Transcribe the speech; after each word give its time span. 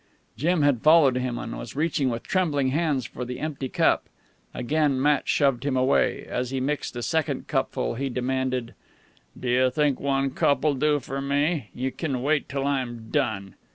Jim 0.35 0.63
had 0.63 0.81
followed 0.81 1.15
him 1.15 1.37
and 1.37 1.59
was 1.59 1.75
reaching 1.75 2.09
with 2.09 2.23
trembling 2.23 2.69
hands 2.69 3.05
for 3.05 3.23
the 3.23 3.37
empty 3.39 3.69
cup. 3.69 4.09
Again 4.51 4.99
Matt 4.99 5.27
shoved 5.27 5.63
him 5.63 5.77
away. 5.77 6.25
As 6.27 6.49
he 6.49 6.59
mixed 6.59 6.95
a 6.95 7.03
second 7.03 7.47
cupful, 7.47 7.93
he 7.93 8.09
demanded: 8.09 8.73
"D'you 9.39 9.69
think 9.69 9.99
one 9.99 10.31
cup'll 10.31 10.73
do 10.73 10.99
for 10.99 11.21
me? 11.21 11.69
You 11.75 11.91
can 11.91 12.23
wait 12.23 12.49
till 12.49 12.65
I'm 12.65 13.11
done." 13.11 13.53